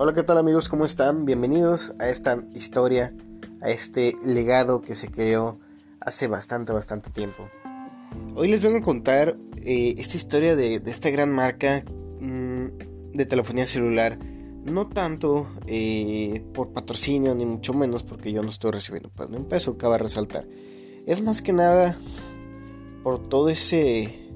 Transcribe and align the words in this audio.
Hola, 0.00 0.14
¿qué 0.14 0.22
tal 0.22 0.38
amigos? 0.38 0.68
¿Cómo 0.68 0.84
están? 0.84 1.24
Bienvenidos 1.24 1.92
a 1.98 2.08
esta 2.08 2.44
historia, 2.54 3.12
a 3.60 3.68
este 3.68 4.14
legado 4.24 4.80
que 4.80 4.94
se 4.94 5.10
creó 5.10 5.58
hace 5.98 6.28
bastante, 6.28 6.72
bastante 6.72 7.10
tiempo. 7.10 7.48
Hoy 8.36 8.46
les 8.46 8.62
vengo 8.62 8.78
a 8.78 8.82
contar 8.82 9.36
eh, 9.56 9.96
esta 9.98 10.16
historia 10.16 10.54
de, 10.54 10.80
esta 10.86 11.10
gran 11.10 11.32
marca 11.32 11.82
mm, 12.20 13.12
de 13.12 13.26
telefonía 13.26 13.66
celular. 13.66 14.20
No 14.20 14.86
tanto 14.86 15.48
eh, 15.66 16.44
por 16.54 16.72
patrocinio, 16.72 17.34
ni 17.34 17.44
mucho 17.44 17.74
menos 17.74 18.04
porque 18.04 18.30
yo 18.30 18.40
no 18.44 18.50
estoy 18.50 18.70
recibiendo 18.70 19.10
pues, 19.10 19.28
un 19.30 19.46
peso, 19.46 19.76
cabe 19.76 19.98
resaltar. 19.98 20.46
Es 21.06 21.22
más 21.22 21.42
que 21.42 21.52
nada 21.52 21.98
por 23.02 23.28
todo 23.28 23.48
ese, 23.48 24.30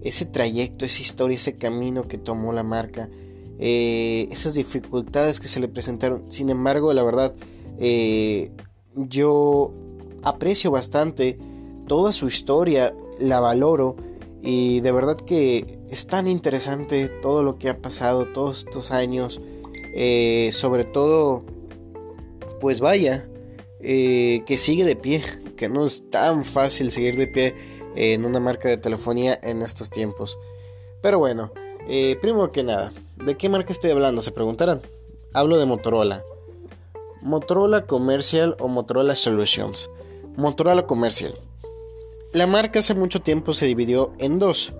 ese 0.00 0.26
trayecto, 0.26 0.84
esa 0.84 1.02
historia, 1.02 1.36
ese 1.36 1.54
camino 1.54 2.08
que 2.08 2.18
tomó 2.18 2.52
la 2.52 2.64
marca 2.64 3.08
eh, 3.58 4.28
esas 4.30 4.54
dificultades 4.54 5.40
que 5.40 5.48
se 5.48 5.60
le 5.60 5.68
presentaron. 5.68 6.24
Sin 6.30 6.50
embargo, 6.50 6.92
la 6.92 7.04
verdad, 7.04 7.34
eh, 7.78 8.50
yo 8.94 9.72
aprecio 10.22 10.70
bastante 10.70 11.38
toda 11.86 12.12
su 12.12 12.26
historia, 12.26 12.94
la 13.18 13.40
valoro 13.40 13.96
y 14.42 14.80
de 14.80 14.92
verdad 14.92 15.16
que 15.16 15.78
es 15.88 16.06
tan 16.06 16.26
interesante 16.26 17.08
todo 17.08 17.42
lo 17.42 17.58
que 17.58 17.68
ha 17.68 17.78
pasado 17.78 18.26
todos 18.32 18.64
estos 18.66 18.90
años. 18.90 19.40
Eh, 19.96 20.50
sobre 20.52 20.84
todo, 20.84 21.44
pues 22.60 22.80
vaya, 22.80 23.28
que 23.80 24.56
sigue 24.58 24.84
de 24.84 24.96
pie, 24.96 25.22
que 25.56 25.68
no 25.68 25.86
es 25.86 26.10
tan 26.10 26.44
fácil 26.44 26.90
seguir 26.90 27.16
de 27.16 27.28
pie 27.28 27.54
en 27.94 28.24
una 28.24 28.40
marca 28.40 28.68
de 28.68 28.78
telefonía 28.78 29.38
en 29.42 29.62
estos 29.62 29.90
tiempos. 29.90 30.38
Pero 31.02 31.18
bueno, 31.18 31.52
primero 32.20 32.50
que 32.50 32.64
nada, 32.64 32.92
¿De 33.16 33.36
qué 33.36 33.48
marca 33.48 33.72
estoy 33.72 33.90
hablando? 33.90 34.20
Se 34.20 34.32
preguntarán. 34.32 34.82
Hablo 35.32 35.58
de 35.58 35.66
Motorola. 35.66 36.22
Motorola 37.22 37.86
Commercial 37.86 38.56
o 38.58 38.68
Motorola 38.68 39.14
Solutions. 39.14 39.88
Motorola 40.36 40.86
Commercial. 40.86 41.34
La 42.32 42.46
marca 42.46 42.80
hace 42.80 42.94
mucho 42.94 43.20
tiempo 43.20 43.52
se 43.54 43.66
dividió 43.66 44.12
en 44.18 44.38
dos. 44.38 44.72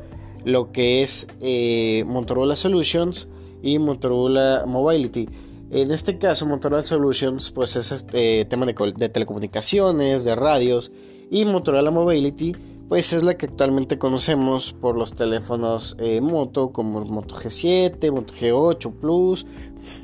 Lo 0.45 0.73
que 0.73 1.03
es 1.03 1.29
eh, 1.41 2.05
Motorola 2.07 2.57
Solutions 2.57 3.29
y 3.63 3.79
Motorola 3.79 4.65
Mobility. 4.67 5.29
En 5.71 5.91
este 5.93 6.19
caso, 6.19 6.45
Motorola 6.45 6.83
Solutions, 6.83 7.51
pues 7.53 7.77
es 7.77 7.93
este 7.93 8.45
tema 8.45 8.67
de, 8.67 8.75
de 8.97 9.09
telecomunicaciones, 9.09 10.25
de 10.25 10.35
radios. 10.35 10.91
Y 11.31 11.45
Motorola 11.45 11.91
Mobility 11.91 12.55
pues 12.89 13.13
es 13.13 13.23
la 13.23 13.35
que 13.35 13.47
actualmente 13.47 13.99
conocemos 13.99 14.73
por 14.73 14.97
los 14.97 15.15
teléfonos 15.15 15.97
eh, 15.99 16.21
Moto 16.21 16.71
como 16.73 17.01
el 17.03 17.07
Moto 17.07 17.35
G7, 17.35 18.13
Moto 18.13 18.35
G8 18.35 18.93
Plus, 18.93 19.47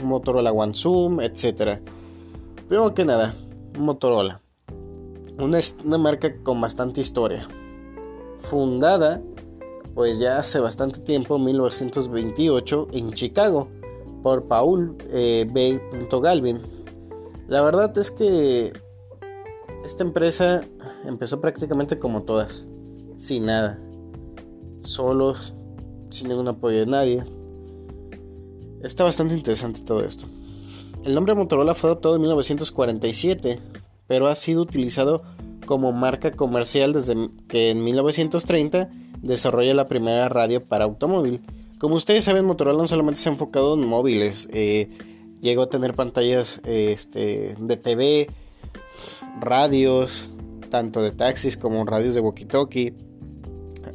Motorola 0.03 0.53
One 0.53 0.75
Zoom, 0.75 1.21
etc. 1.21 1.81
Primero 2.69 2.95
que 2.95 3.05
nada, 3.05 3.35
Motorola. 3.79 4.41
Una, 5.39 5.99
marca 5.99 6.35
con 6.43 6.61
bastante 6.61 7.01
historia. 7.01 7.49
Fundada 8.39 9.23
pues 9.95 10.19
ya 10.19 10.39
hace 10.39 10.61
bastante 10.61 11.01
tiempo, 11.01 11.39
1928, 11.39 12.89
en 12.93 13.13
Chicago, 13.13 13.69
por 14.23 14.45
Paul 14.45 14.97
eh, 15.11 15.47
B. 15.53 15.81
Galvin. 16.23 16.61
La 17.49 17.61
verdad 17.63 17.97
es 17.99 18.11
que 18.11 18.73
esta 19.85 20.05
empresa 20.05 20.63
empezó 21.05 21.41
prácticamente 21.41 21.99
como 21.99 22.23
todas, 22.23 22.65
sin 23.21 23.45
nada, 23.47 23.79
solos, 24.83 25.55
sin 26.11 26.29
ningún 26.29 26.49
apoyo 26.49 26.81
de 26.81 26.87
nadie. 26.87 27.25
Está 28.83 29.05
bastante 29.05 29.35
interesante 29.35 29.83
todo 29.83 30.03
esto. 30.05 30.27
El 31.05 31.15
nombre 31.15 31.35
Motorola 31.35 31.75
fue 31.75 31.91
adoptado 31.91 32.17
en 32.17 32.23
1947, 32.23 33.61
pero 34.07 34.27
ha 34.27 34.35
sido 34.35 34.63
utilizado 34.63 35.23
como 35.67 35.93
marca 35.93 36.33
comercial 36.33 36.93
desde 36.93 37.15
que 37.47 37.71
en 37.71 37.85
1930 37.85 38.91
desarrolla 39.23 39.75
la 39.75 39.87
primera 39.87 40.29
radio 40.29 40.65
para 40.65 40.85
automóvil. 40.85 41.43
Como 41.79 41.95
ustedes 41.95 42.25
saben, 42.25 42.47
Motorola 42.47 42.79
no 42.79 42.89
solamente 42.89 43.21
se 43.21 43.29
ha 43.29 43.33
enfocado 43.33 43.75
en 43.75 43.87
móviles, 43.87 44.49
eh, 44.53 44.91
llegó 45.41 45.63
a 45.63 45.71
tener 45.71 45.95
pantallas 45.95 46.61
este, 46.65 47.55
de 47.59 47.77
TV, 47.77 48.29
radios, 49.41 50.29
tanto 50.71 51.03
de 51.03 51.11
taxis 51.11 51.57
como 51.57 51.85
radios 51.85 52.15
de 52.15 52.23
walkie-talkie. 52.23 52.95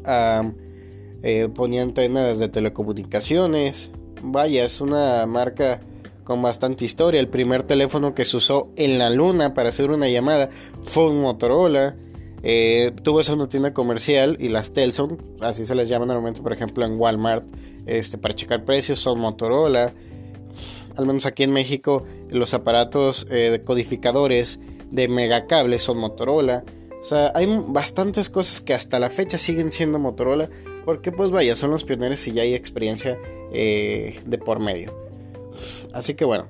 Eh, 0.08 1.50
ponía 1.54 1.82
antenas 1.82 2.40
de 2.40 2.50
telecomunicaciones. 2.50 3.90
Vaya, 4.22 4.64
es 4.64 4.80
una 4.80 5.26
marca 5.26 5.82
con 6.24 6.42
bastante 6.42 6.84
historia. 6.84 7.20
El 7.20 7.30
primer 7.30 7.64
teléfono 7.64 8.14
que 8.14 8.26
se 8.26 8.38
usó 8.38 8.70
en 8.76 9.00
la 9.00 9.10
luna 9.10 9.54
para 9.54 9.70
hacer 9.70 9.90
una 9.90 10.10
llamada 10.10 10.50
fue 10.84 11.10
un 11.10 11.22
Motorola. 11.22 11.96
Eh, 12.44 12.92
tuvo 13.02 13.22
esa 13.22 13.34
una 13.34 13.50
tienda 13.50 13.74
comercial 13.74 14.38
y 14.40 14.50
las 14.50 14.74
Telson, 14.74 15.18
así 15.42 15.66
se 15.66 15.74
les 15.74 15.90
llama 15.90 16.06
normalmente, 16.06 16.42
por 16.42 16.54
ejemplo, 16.54 16.86
en 16.86 17.00
Walmart, 17.00 17.48
este, 17.88 18.20
para 18.20 18.36
checar 18.36 18.64
precios, 18.66 19.00
son 19.00 19.20
Motorola. 19.20 19.94
Al 20.96 21.06
menos 21.08 21.26
aquí 21.26 21.42
en 21.42 21.52
México, 21.52 22.06
los 22.30 22.54
aparatos 22.54 23.26
eh, 23.32 23.62
codificadores 23.66 24.60
de 24.92 25.08
megacables 25.08 25.82
son 25.82 25.98
Motorola. 25.98 26.64
O 27.06 27.08
sea, 27.08 27.32
hay 27.36 27.46
bastantes 27.68 28.32
cosas 28.32 28.62
que 28.62 28.74
hasta 28.74 28.98
la 28.98 29.12
fecha 29.12 29.38
siguen 29.38 29.72
siendo 29.72 30.00
Motorola. 30.00 30.50
Porque 30.86 31.12
pues 31.12 31.30
vaya, 31.30 31.56
son 31.56 31.70
los 31.70 31.84
pioneros 31.84 32.26
y 32.26 32.32
ya 32.32 32.42
hay 32.42 32.56
experiencia 32.56 33.20
eh, 33.54 34.20
de 34.26 34.38
por 34.40 34.60
medio. 34.60 34.92
Así 35.94 36.16
que 36.16 36.26
bueno, 36.26 36.50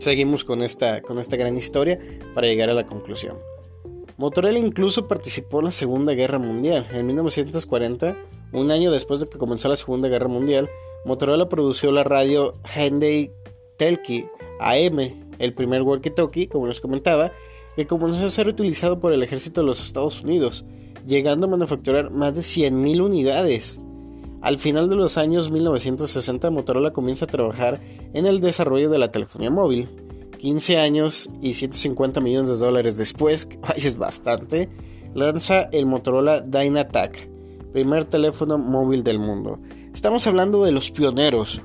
seguimos 0.00 0.42
con 0.42 0.62
esta, 0.62 1.00
con 1.00 1.20
esta 1.20 1.36
gran 1.36 1.56
historia 1.56 2.00
para 2.34 2.48
llegar 2.48 2.70
a 2.70 2.74
la 2.74 2.88
conclusión. 2.88 3.38
Motorola 4.16 4.58
incluso 4.58 5.06
participó 5.06 5.60
en 5.60 5.66
la 5.66 5.72
Segunda 5.72 6.14
Guerra 6.14 6.40
Mundial. 6.40 6.88
En 6.92 7.06
1940, 7.06 8.16
un 8.52 8.72
año 8.72 8.90
después 8.90 9.20
de 9.20 9.28
que 9.28 9.38
comenzó 9.38 9.68
la 9.68 9.76
Segunda 9.76 10.08
Guerra 10.08 10.26
Mundial, 10.26 10.68
Motorola 11.04 11.48
produjo 11.48 11.92
la 11.92 12.02
radio 12.02 12.54
Hyundai 12.74 13.30
Telki 13.76 14.26
AM 14.58 14.98
el 15.38 15.54
primer 15.54 15.82
walkie-talkie, 15.82 16.48
como 16.48 16.66
les 16.66 16.80
comentaba, 16.80 17.32
que 17.76 17.86
comenzó 17.86 18.26
a 18.26 18.30
ser 18.30 18.48
utilizado 18.48 18.98
por 18.98 19.12
el 19.12 19.22
ejército 19.22 19.60
de 19.60 19.66
los 19.66 19.84
Estados 19.84 20.24
Unidos, 20.24 20.64
llegando 21.06 21.46
a 21.46 21.50
manufacturar 21.50 22.10
más 22.10 22.34
de 22.34 22.40
100.000 22.40 23.04
unidades. 23.04 23.78
Al 24.40 24.58
final 24.58 24.88
de 24.88 24.96
los 24.96 25.18
años 25.18 25.50
1960, 25.50 26.50
Motorola 26.50 26.92
comienza 26.92 27.26
a 27.26 27.28
trabajar 27.28 27.80
en 28.14 28.26
el 28.26 28.40
desarrollo 28.40 28.88
de 28.88 28.98
la 28.98 29.10
telefonía 29.10 29.50
móvil. 29.50 29.88
15 30.38 30.78
años 30.78 31.30
y 31.40 31.54
150 31.54 32.20
millones 32.20 32.50
de 32.50 32.56
dólares 32.64 32.96
después, 32.96 33.46
que 33.46 33.58
es 33.76 33.96
bastante, 33.96 34.70
lanza 35.14 35.68
el 35.72 35.86
Motorola 35.86 36.40
Dynatac, 36.40 37.28
primer 37.72 38.06
teléfono 38.06 38.56
móvil 38.56 39.02
del 39.02 39.18
mundo. 39.18 39.58
Estamos 39.92 40.26
hablando 40.26 40.64
de 40.64 40.72
los 40.72 40.90
pioneros, 40.90 41.60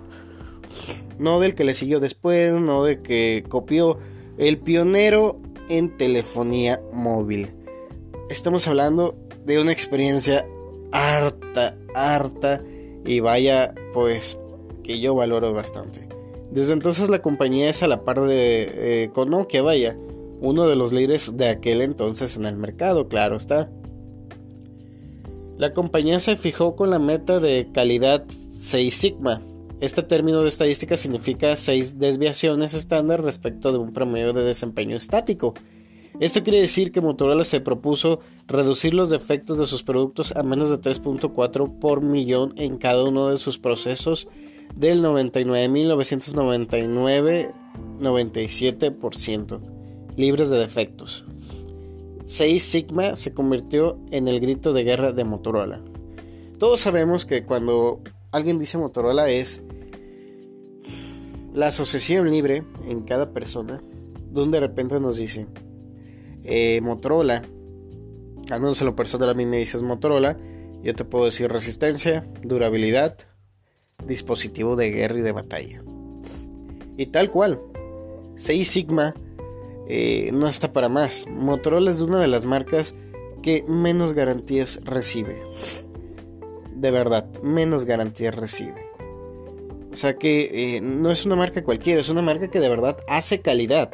no 1.19 1.39
del 1.39 1.55
que 1.55 1.63
le 1.63 1.73
siguió 1.73 1.99
después, 1.99 2.59
no 2.59 2.83
de 2.83 3.01
que 3.01 3.43
copió, 3.47 3.97
el 4.37 4.57
pionero 4.57 5.39
en 5.77 5.95
telefonía 5.95 6.81
móvil. 6.91 7.53
Estamos 8.29 8.67
hablando 8.67 9.15
de 9.45 9.61
una 9.61 9.71
experiencia 9.71 10.45
harta, 10.91 11.77
harta 11.95 12.61
y 13.05 13.21
vaya, 13.21 13.73
pues 13.93 14.37
que 14.83 14.99
yo 14.99 15.15
valoro 15.15 15.53
bastante. 15.53 16.07
Desde 16.51 16.73
entonces 16.73 17.09
la 17.09 17.21
compañía 17.21 17.69
es 17.69 17.81
a 17.83 17.87
la 17.87 18.03
par 18.03 18.21
de 18.21 19.03
eh, 19.03 19.09
con 19.13 19.29
Nokia, 19.29 19.61
vaya, 19.61 19.95
uno 20.41 20.67
de 20.67 20.75
los 20.75 20.91
líderes 20.91 21.37
de 21.37 21.47
aquel 21.47 21.81
entonces 21.81 22.35
en 22.35 22.45
el 22.45 22.57
mercado, 22.57 23.07
claro 23.07 23.37
está. 23.37 23.69
La 25.57 25.73
compañía 25.73 26.19
se 26.19 26.35
fijó 26.35 26.75
con 26.75 26.89
la 26.89 26.99
meta 26.99 27.39
de 27.39 27.69
calidad 27.71 28.25
6 28.27 28.93
Sigma, 28.93 29.41
este 29.81 30.03
término 30.03 30.43
de 30.43 30.49
estadística 30.49 30.95
significa 30.95 31.55
seis 31.55 31.99
desviaciones 31.99 32.73
estándar 32.73 33.23
respecto 33.23 33.71
de 33.71 33.79
un 33.79 33.93
promedio 33.93 34.31
de 34.31 34.43
desempeño 34.43 34.95
estático. 34.95 35.55
Esto 36.19 36.43
quiere 36.43 36.61
decir 36.61 36.91
que 36.91 37.01
Motorola 37.01 37.43
se 37.43 37.61
propuso 37.61 38.19
reducir 38.47 38.93
los 38.93 39.09
defectos 39.09 39.57
de 39.57 39.65
sus 39.65 39.81
productos 39.81 40.35
a 40.35 40.43
menos 40.43 40.69
de 40.69 40.79
3.4 40.79 41.79
por 41.79 42.01
millón 42.01 42.53
en 42.57 42.77
cada 42.77 43.03
uno 43.03 43.29
de 43.29 43.39
sus 43.39 43.57
procesos 43.57 44.27
del 44.75 45.03
99.999 45.03 47.53
97% 47.99 49.59
libres 50.17 50.49
de 50.49 50.57
defectos. 50.57 51.25
6 52.25 52.63
Sigma 52.63 53.15
se 53.15 53.33
convirtió 53.33 53.97
en 54.11 54.27
el 54.27 54.39
grito 54.39 54.73
de 54.73 54.83
guerra 54.83 55.11
de 55.11 55.23
Motorola. 55.23 55.81
Todos 56.59 56.79
sabemos 56.79 57.25
que 57.25 57.45
cuando 57.45 58.01
alguien 58.31 58.57
dice 58.57 58.77
Motorola 58.77 59.29
es 59.29 59.61
la 61.53 61.67
asociación 61.67 62.29
libre 62.29 62.63
en 62.87 63.01
cada 63.01 63.33
persona, 63.33 63.81
donde 64.31 64.59
de 64.59 64.67
repente 64.67 64.99
nos 64.99 65.17
dice 65.17 65.47
eh, 66.43 66.79
Motorola, 66.81 67.43
al 68.49 68.61
menos 68.61 68.81
en 68.81 68.87
lo 68.87 68.95
personal 68.95 69.29
a 69.29 69.33
mí 69.33 69.45
me 69.45 69.57
dices 69.57 69.81
Motorola, 69.81 70.37
yo 70.83 70.95
te 70.95 71.05
puedo 71.05 71.25
decir 71.25 71.51
resistencia, 71.51 72.25
durabilidad, 72.41 73.17
dispositivo 74.07 74.75
de 74.75 74.91
guerra 74.91 75.19
y 75.19 75.21
de 75.21 75.31
batalla. 75.31 75.83
Y 76.97 77.07
tal 77.07 77.29
cual. 77.31 77.59
6 78.35 78.67
Sigma 78.67 79.13
eh, 79.87 80.31
no 80.33 80.47
está 80.47 80.73
para 80.73 80.89
más. 80.89 81.27
Motorola 81.29 81.91
es 81.91 82.01
una 82.01 82.19
de 82.19 82.27
las 82.27 82.45
marcas 82.45 82.95
que 83.43 83.63
menos 83.67 84.13
garantías 84.13 84.79
recibe. 84.83 85.41
De 86.75 86.91
verdad, 86.91 87.29
menos 87.43 87.85
garantías 87.85 88.35
recibe. 88.35 88.80
O 89.91 89.95
sea 89.95 90.15
que 90.15 90.77
eh, 90.77 90.81
no 90.81 91.11
es 91.11 91.25
una 91.25 91.35
marca 91.35 91.63
cualquiera, 91.63 91.99
es 91.99 92.09
una 92.09 92.21
marca 92.21 92.49
que 92.49 92.59
de 92.59 92.69
verdad 92.69 92.97
hace 93.07 93.41
calidad. 93.41 93.91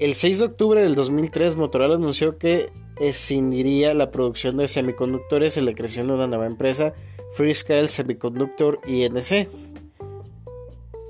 El 0.00 0.14
6 0.14 0.40
de 0.40 0.44
octubre 0.46 0.82
del 0.82 0.96
2003 0.96 1.56
Motorola 1.56 1.94
anunció 1.94 2.36
que 2.38 2.70
escindiría 2.98 3.94
la 3.94 4.10
producción 4.10 4.56
de 4.56 4.66
semiconductores 4.66 5.56
en 5.56 5.66
la 5.66 5.74
creación 5.74 6.08
de 6.08 6.14
una 6.14 6.26
nueva 6.26 6.46
empresa, 6.46 6.94
Freescale 7.34 7.88
Semiconductor 7.88 8.80
INC. 8.86 9.48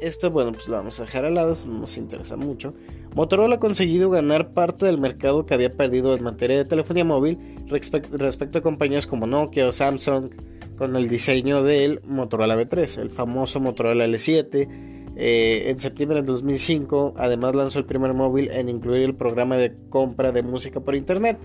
Esto, 0.01 0.31
bueno, 0.31 0.53
pues 0.53 0.69
lo 0.69 0.77
vamos 0.77 1.01
a 1.01 1.05
dejar 1.05 1.25
al 1.25 1.35
lado, 1.35 1.57
no 1.67 1.81
nos 1.81 1.97
interesa 1.97 2.37
mucho. 2.37 2.75
Motorola 3.15 3.57
ha 3.57 3.61
conseguido 3.61 4.11
ganar 4.11 4.53
parte 4.53 4.85
del 4.85 4.99
mercado 4.99 5.47
que 5.47 5.55
había 5.55 5.73
perdido 5.73 6.15
en 6.15 6.23
materia 6.23 6.59
de 6.59 6.65
telefonía 6.67 7.05
móvil 7.05 7.39
respecto 7.69 8.59
a 8.59 8.63
compañías 8.63 9.07
como 9.07 9.27
Nokia 9.27 9.69
o 9.69 9.73
Samsung, 9.73 10.31
con 10.77 10.97
el 10.97 11.09
diseño 11.09 11.63
del 11.63 12.01
Motorola 12.05 12.57
V3, 12.57 13.01
el 13.01 13.11
famoso 13.11 13.61
Motorola 13.61 14.07
L7. 14.07 14.69
Eh, 15.17 15.71
en 15.71 15.79
septiembre 15.79 16.23
de 16.23 16.27
2005, 16.27 17.15
además 17.17 17.55
lanzó 17.55 17.79
el 17.79 17.85
primer 17.85 18.15
móvil 18.15 18.51
en 18.51 18.69
incluir 18.69 19.03
el 19.03 19.15
programa 19.15 19.57
de 19.57 19.73
compra 19.89 20.33
de 20.33 20.43
música 20.43 20.81
por 20.81 20.97
internet, 20.97 21.39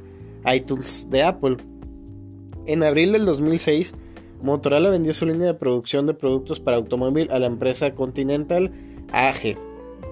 iTunes 0.51 1.07
de 1.09 1.23
Apple. 1.23 1.57
En 2.65 2.83
abril 2.83 3.11
del 3.11 3.25
2006, 3.25 3.93
Motorola 4.41 4.89
vendió 4.89 5.13
su 5.13 5.25
línea 5.25 5.47
de 5.47 5.53
producción 5.53 6.07
de 6.07 6.13
productos 6.13 6.59
para 6.59 6.77
automóvil 6.77 7.29
a 7.31 7.39
la 7.39 7.47
empresa 7.47 7.93
Continental 7.93 8.71
AG, 9.11 9.55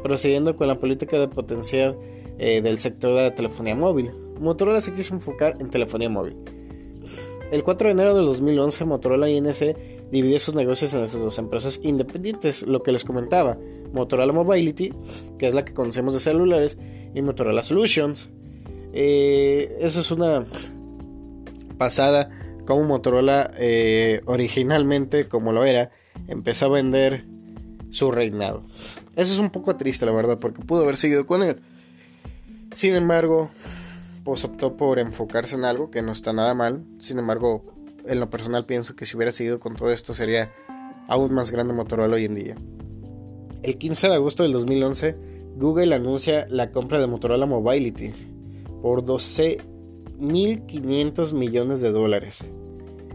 procediendo 0.04 0.56
con 0.56 0.68
la 0.68 0.80
política 0.80 1.18
de 1.20 1.28
potenciar 1.28 1.96
eh, 2.38 2.62
del 2.62 2.78
sector 2.78 3.16
de 3.16 3.22
la 3.24 3.36
telefonía 3.36 3.76
móvil. 3.76 4.12
Motorola 4.40 4.82
se 4.82 4.94
quiso 4.94 5.16
enfocar 5.16 5.58
en 5.60 5.70
telefonía 5.70 6.10
móvil. 6.10 6.36
El 7.52 7.64
4 7.64 7.88
de 7.88 7.94
enero 7.94 8.16
de 8.16 8.24
2011, 8.24 8.86
Motorola 8.86 9.30
INC 9.30 9.78
dividió 10.12 10.40
sus 10.40 10.54
negocios 10.54 10.94
en 10.94 11.04
esas 11.04 11.22
dos 11.22 11.38
empresas 11.40 11.80
independientes, 11.84 12.64
lo 12.64 12.84
que 12.84 12.92
les 12.92 13.04
comentaba, 13.04 13.58
Motorola 13.94 14.34
Mobility, 14.34 14.94
que 15.38 15.48
es 15.48 15.54
la 15.54 15.64
que 15.64 15.74
conocemos 15.74 16.14
de 16.14 16.20
celulares, 16.20 16.78
y 17.14 17.22
Motorola 17.22 17.64
Solutions. 17.64 18.30
Eh, 18.94 19.78
esa 19.80 20.02
es 20.02 20.12
una 20.12 20.46
pasada 21.78 22.30
como 22.66 22.84
Motorola 22.84 23.52
eh, 23.58 24.22
originalmente, 24.26 25.28
como 25.28 25.54
lo 25.54 25.64
era, 25.64 25.92
empezó 26.28 26.66
a 26.66 26.70
vender 26.70 27.26
su 27.92 28.12
reinado. 28.12 28.64
Eso 29.16 29.34
es 29.34 29.40
un 29.40 29.52
poco 29.52 29.78
triste, 29.78 30.06
la 30.06 30.12
verdad, 30.12 30.38
porque 30.40 30.62
pudo 30.62 30.84
haber 30.84 30.98
seguido 30.98 31.26
con 31.26 31.44
él. 31.44 31.62
Sin 32.76 32.94
embargo, 32.94 33.50
optó 34.28 34.76
por 34.76 35.00
enfocarse 35.00 35.56
en 35.56 35.66
algo 35.66 35.90
que 35.90 36.02
no 36.02 36.12
está 36.12 36.34
nada 36.34 36.54
mal. 36.54 36.84
Sin 37.00 37.18
embargo, 37.20 37.64
en 38.06 38.20
lo 38.20 38.30
personal 38.30 38.66
pienso 38.66 38.96
que 38.96 39.06
si 39.06 39.16
hubiera 39.16 39.32
seguido 39.32 39.60
con 39.60 39.76
todo 39.76 39.92
esto 39.92 40.14
sería 40.14 40.52
aún 41.08 41.34
más 41.34 41.52
grande 41.52 41.74
Motorola 41.74 42.16
hoy 42.16 42.26
en 42.26 42.36
día. 42.36 42.56
El 43.64 43.78
15 43.78 44.10
de 44.10 44.16
agosto 44.16 44.44
del 44.44 44.52
2011, 44.52 45.16
Google 45.56 45.96
anuncia 45.96 46.46
la 46.50 46.72
compra 46.72 47.00
de 47.00 47.08
Motorola 47.08 47.46
Mobility 47.46 48.12
por 48.82 49.04
12.500 49.04 51.34
millones 51.34 51.80
de 51.82 51.92
dólares. 51.92 52.44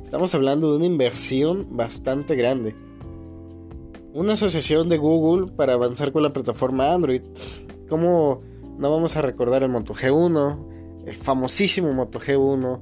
Estamos 0.03 0.35
hablando 0.35 0.71
de 0.71 0.77
una 0.77 0.87
inversión 0.87 1.77
bastante 1.77 2.37
grande. 2.37 2.75
Una 4.13 4.35
asociación 4.35 4.89
de 4.89 4.99
Google 4.99 5.51
para 5.53 5.75
avanzar 5.75 6.13
con 6.13 6.23
la 6.23 6.33
plataforma 6.33 6.93
Android. 6.93 7.23
Como 7.89 8.43
no 8.79 8.91
vamos 8.91 9.17
a 9.17 9.23
recordar 9.23 9.63
el 9.63 9.71
Moto 9.71 9.95
G1, 9.95 10.73
el 11.07 11.17
famosísimo 11.17 11.93
Moto 11.93 12.21
G1, 12.21 12.81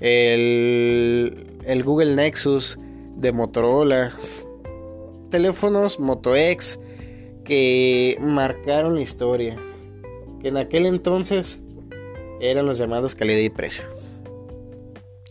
el, 0.00 1.60
el 1.64 1.84
Google 1.84 2.14
Nexus 2.14 2.78
de 3.16 3.32
Motorola, 3.32 4.12
teléfonos 5.30 5.98
Moto 5.98 6.34
X 6.36 6.78
que 7.44 8.18
marcaron 8.20 8.96
la 8.96 9.02
historia, 9.02 9.56
que 10.40 10.48
en 10.48 10.56
aquel 10.56 10.86
entonces 10.86 11.60
eran 12.40 12.66
los 12.66 12.78
llamados 12.78 13.14
calidad 13.14 13.38
y 13.38 13.50
precio. 13.50 13.84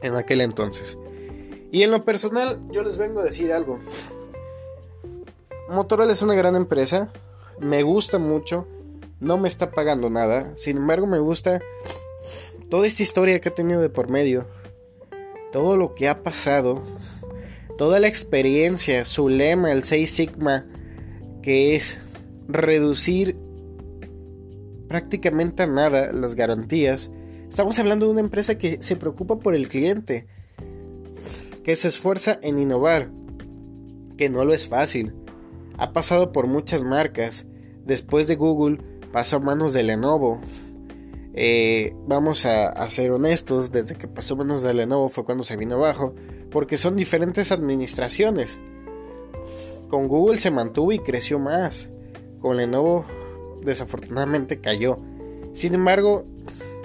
En 0.02 0.16
aquel 0.16 0.42
entonces. 0.42 0.98
Y 1.72 1.84
en 1.84 1.92
lo 1.92 2.04
personal, 2.06 2.60
yo 2.72 2.84
les 2.84 2.98
vengo 2.98 3.20
a 3.20 3.24
decir 3.24 3.52
algo. 3.52 3.80
Motorola 5.70 6.12
es 6.12 6.22
una 6.22 6.36
gran 6.36 6.56
empresa, 6.56 7.12
me 7.60 7.84
gusta 7.84 8.20
mucho, 8.20 8.68
no 9.20 9.38
me 9.38 9.48
está 9.48 9.72
pagando 9.72 10.10
nada, 10.10 10.52
sin 10.56 10.78
embargo 10.78 11.08
me 11.08 11.20
gusta 11.20 11.62
toda 12.70 12.88
esta 12.88 13.04
historia 13.04 13.40
que 13.40 13.50
ha 13.50 13.54
tenido 13.54 13.82
de 13.82 13.90
por 13.90 14.10
medio, 14.10 14.48
todo 15.52 15.78
lo 15.78 15.96
que 15.96 16.08
ha 16.10 16.24
pasado, 16.24 16.82
toda 17.78 18.00
la 18.00 18.08
experiencia, 18.08 19.06
su 19.06 19.30
lema, 19.30 19.72
el 19.72 19.84
6 19.84 20.10
Sigma, 20.10 20.66
que 21.42 21.76
es 21.76 22.00
reducir 22.48 23.38
prácticamente 24.88 25.64
a 25.64 25.68
nada 25.68 26.12
las 26.12 26.36
garantías. 26.36 27.12
Estamos 27.50 27.80
hablando 27.80 28.06
de 28.06 28.14
una 28.14 28.22
empresa 28.22 28.58
que 28.58 28.82
se 28.82 28.96
preocupa 28.96 29.40
por 29.40 29.56
el 29.56 29.68
cliente, 29.68 30.28
que 31.64 31.76
se 31.76 31.88
esfuerza 31.88 32.40
en 32.42 32.60
innovar, 32.60 33.12
que 34.18 34.30
no 34.30 34.46
lo 34.46 34.54
es 34.54 34.68
fácil. 34.68 35.14
Ha 35.78 35.94
pasado 35.94 36.32
por 36.32 36.48
muchas 36.48 36.84
marcas. 36.84 37.46
Después 37.86 38.28
de 38.28 38.36
Google 38.36 38.80
pasó 39.12 39.38
a 39.38 39.42
manos 39.42 39.74
de 39.74 39.84
Lenovo, 39.84 40.42
eh, 41.38 41.94
vamos 42.08 42.46
a, 42.46 42.90
ser 42.90 43.12
honestos, 43.12 43.70
desde 43.70 43.96
que 43.96 44.08
pasó 44.08 44.38
menos 44.38 44.64
de 44.64 44.74
Lenovo 44.74 45.10
fue 45.10 45.26
cuando 45.26 45.44
se 45.44 45.58
vino 45.58 45.76
abajo, 45.76 46.16
porque 46.50 46.78
son 46.78 46.96
diferentes 46.96 47.52
administraciones. 47.52 48.62
Con 49.90 50.08
Google 50.08 50.40
se 50.40 50.50
mantuvo 50.50 50.94
y 50.94 51.00
creció 51.00 51.38
más. 51.38 51.90
Con 52.40 52.56
Lenovo 52.56 53.06
desafortunadamente 53.64 54.62
cayó. 54.62 54.98
Sin 55.52 55.74
embargo, 55.74 56.26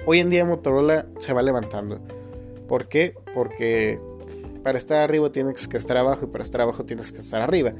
hoy 0.04 0.18
en 0.18 0.30
día 0.30 0.44
Motorola 0.44 1.06
se 1.20 1.32
va 1.32 1.42
levantando. 1.42 2.00
¿Por 2.66 2.88
qué? 2.88 3.14
Porque 3.32 4.00
para 4.64 4.78
estar 4.78 4.98
arriba 4.98 5.30
tienes 5.30 5.68
que 5.68 5.76
estar 5.76 5.96
abajo 5.96 6.24
y 6.24 6.28
para 6.28 6.42
estar 6.42 6.60
abajo 6.60 6.84
tienes 6.84 7.12
que 7.12 7.20
estar 7.20 7.40
arriba. 7.40 7.72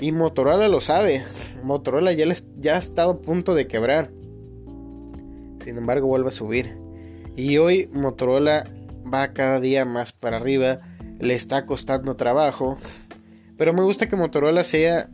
Y 0.00 0.12
Motorola 0.12 0.68
lo 0.68 0.80
sabe. 0.80 1.24
Motorola 1.64 2.12
ya, 2.12 2.26
ya 2.58 2.76
ha 2.76 2.78
estado 2.78 3.10
a 3.10 3.20
punto 3.20 3.54
de 3.54 3.66
quebrar. 3.66 4.12
Sin 5.66 5.78
embargo, 5.78 6.06
vuelve 6.06 6.28
a 6.28 6.30
subir. 6.30 6.78
Y 7.34 7.56
hoy 7.56 7.90
Motorola 7.92 8.70
va 9.12 9.32
cada 9.32 9.58
día 9.58 9.84
más 9.84 10.12
para 10.12 10.36
arriba. 10.36 10.78
Le 11.18 11.34
está 11.34 11.66
costando 11.66 12.14
trabajo. 12.14 12.78
Pero 13.58 13.74
me 13.74 13.82
gusta 13.82 14.06
que 14.06 14.14
Motorola 14.14 14.62
sea 14.62 15.10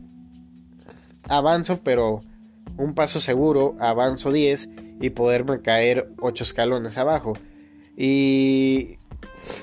avanzo, 1.23 1.79
pero 1.83 2.21
un 2.77 2.93
paso 2.93 3.19
seguro, 3.19 3.75
avanzo 3.79 4.31
10 4.31 4.69
y 5.01 5.09
poderme 5.09 5.63
caer 5.63 6.11
8 6.19 6.43
escalones 6.43 6.99
abajo. 6.99 7.33
Y 7.97 8.99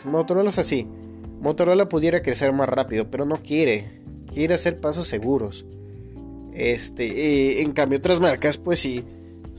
Motorola 0.05 0.49
es 0.49 0.59
así. 0.59 0.89
Motorola 1.41 1.89
pudiera 1.89 2.21
crecer 2.21 2.53
más 2.53 2.69
rápido, 2.69 3.13
pero 3.13 3.27
no 3.27 3.37
quiere. 3.37 4.03
Quiere 4.35 4.55
hacer 4.55 4.81
pasos 4.81 5.07
seguros. 5.07 5.65
Este, 6.53 7.63
en 7.63 7.71
cambio 7.71 7.99
otras 7.99 8.19
marcas 8.19 8.59
pues 8.59 8.81
sí 8.81 9.05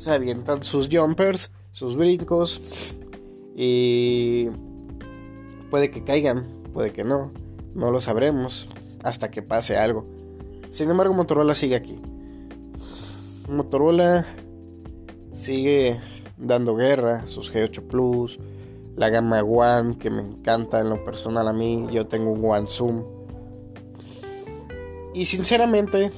se 0.01 0.09
avientan 0.09 0.63
sus 0.63 0.89
jumpers, 0.91 1.51
sus 1.73 1.95
brincos 1.95 2.59
y 3.55 4.47
puede 5.69 5.91
que 5.91 6.03
caigan, 6.03 6.47
puede 6.73 6.91
que 6.91 7.03
no, 7.03 7.31
no 7.75 7.91
lo 7.91 7.99
sabremos 7.99 8.67
hasta 9.03 9.29
que 9.29 9.43
pase 9.43 9.77
algo. 9.77 10.07
Sin 10.71 10.89
embargo, 10.89 11.13
Motorola 11.13 11.53
sigue 11.53 11.75
aquí. 11.75 12.01
Motorola 13.47 14.25
sigue 15.35 16.01
dando 16.35 16.75
guerra, 16.75 17.27
sus 17.27 17.53
G8 17.53 17.83
Plus, 17.83 18.39
la 18.95 19.09
gama 19.09 19.43
One 19.43 19.99
que 19.99 20.09
me 20.09 20.23
encanta 20.23 20.79
en 20.79 20.89
lo 20.89 21.03
personal 21.03 21.47
a 21.47 21.53
mí, 21.53 21.85
yo 21.91 22.07
tengo 22.07 22.31
un 22.31 22.43
One 22.43 22.67
Zoom. 22.67 23.03
Y 25.13 25.25
sinceramente, 25.25 26.11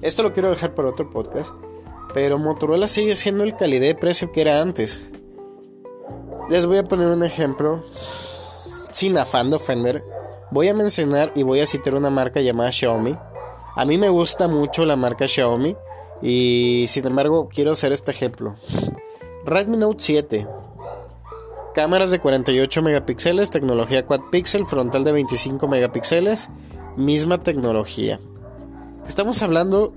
esto 0.00 0.24
lo 0.24 0.32
quiero 0.32 0.50
dejar 0.50 0.74
para 0.74 0.88
otro 0.88 1.08
podcast. 1.08 1.54
Pero 2.14 2.38
Motorola 2.38 2.88
sigue 2.88 3.16
siendo 3.16 3.44
el 3.44 3.56
calidad 3.56 3.86
de 3.86 3.94
precio 3.94 4.32
que 4.32 4.42
era 4.42 4.60
antes. 4.60 5.02
Les 6.50 6.66
voy 6.66 6.78
a 6.78 6.84
poner 6.84 7.08
un 7.08 7.24
ejemplo. 7.24 7.82
Sin 8.90 9.16
afán 9.16 9.50
de 9.50 9.56
ofender. 9.56 10.04
Voy 10.50 10.68
a 10.68 10.74
mencionar 10.74 11.32
y 11.34 11.42
voy 11.42 11.60
a 11.60 11.66
citar 11.66 11.94
una 11.94 12.10
marca 12.10 12.40
llamada 12.40 12.70
Xiaomi. 12.70 13.16
A 13.74 13.84
mí 13.86 13.96
me 13.96 14.10
gusta 14.10 14.48
mucho 14.48 14.84
la 14.84 14.96
marca 14.96 15.26
Xiaomi. 15.26 15.76
Y 16.20 16.84
sin 16.88 17.06
embargo 17.06 17.48
quiero 17.48 17.72
hacer 17.72 17.92
este 17.92 18.10
ejemplo. 18.10 18.54
Redmi 19.44 19.76
Note 19.76 19.96
7. 19.98 20.46
Cámaras 21.74 22.10
de 22.10 22.20
48 22.20 22.82
megapíxeles, 22.82 23.50
tecnología 23.50 24.04
quad 24.04 24.20
pixel, 24.30 24.66
frontal 24.66 25.04
de 25.04 25.12
25 25.12 25.66
megapíxeles, 25.68 26.50
misma 26.96 27.42
tecnología. 27.42 28.20
Estamos 29.06 29.42
hablando 29.42 29.94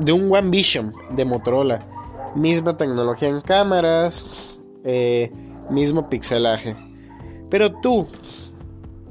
de 0.00 0.12
un 0.12 0.32
One 0.32 0.50
Vision 0.50 0.92
de 1.10 1.24
Motorola. 1.24 1.86
Misma 2.34 2.76
tecnología 2.76 3.28
en 3.28 3.40
cámaras, 3.40 4.58
eh, 4.84 5.32
mismo 5.70 6.08
pixelaje. 6.08 6.76
Pero 7.48 7.72
tú, 7.80 8.06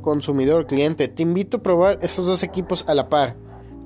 consumidor, 0.02 0.68
cliente, 0.68 1.08
te 1.08 1.24
invito 1.24 1.58
a 1.58 1.64
probar 1.64 2.00
estos 2.02 2.28
dos 2.28 2.44
equipos 2.44 2.86
a 2.88 2.94
la 2.94 3.10
par. 3.10 3.36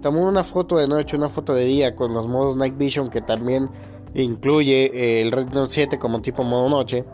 Toma 0.01 0.27
una 0.27 0.43
foto 0.43 0.77
de 0.77 0.87
noche, 0.87 1.15
una 1.15 1.29
foto 1.29 1.53
de 1.53 1.65
día 1.65 1.95
con 1.95 2.13
los 2.13 2.27
modos 2.27 2.55
Night 2.55 2.77
Vision 2.77 3.09
que 3.09 3.21
también 3.21 3.69
incluye 4.13 4.91
eh, 4.93 5.21
el 5.21 5.31
Redmi 5.31 5.53
Note 5.53 5.71
7 5.71 5.99
como 5.99 6.21
tipo 6.21 6.43
modo 6.43 6.69
noche. 6.69 7.05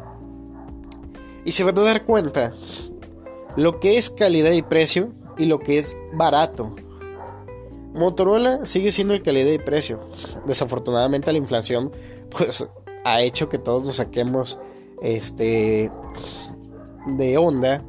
Y 1.43 1.51
se 1.51 1.63
van 1.63 1.77
a 1.77 1.81
dar 1.81 2.05
cuenta 2.05 2.53
lo 3.55 3.79
que 3.79 3.97
es 3.97 4.09
calidad 4.09 4.51
y 4.51 4.61
precio 4.61 5.13
y 5.37 5.45
lo 5.45 5.59
que 5.59 5.77
es 5.77 5.97
barato. 6.13 6.75
Motorola 7.95 8.65
sigue 8.65 8.91
siendo 8.91 9.13
el 9.13 9.23
calidad 9.23 9.51
y 9.51 9.57
precio. 9.57 9.99
Desafortunadamente 10.45 11.31
la 11.31 11.37
inflación 11.37 11.91
pues 12.29 12.67
ha 13.05 13.21
hecho 13.21 13.49
que 13.49 13.57
todos 13.57 13.83
nos 13.83 13.95
saquemos 13.95 14.59
este 15.01 15.91
de 17.05 17.37
onda 17.37 17.83